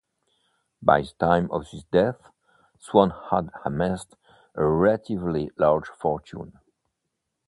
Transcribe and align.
By 0.81 1.01
the 1.03 1.11
time 1.19 1.47
of 1.51 1.67
his 1.67 1.83
death, 1.83 2.31
Swan 2.79 3.13
had 3.29 3.51
amassed 3.63 4.15
a 4.55 4.65
relatively 4.65 5.51
large 5.59 5.89
fortune. 5.89 6.57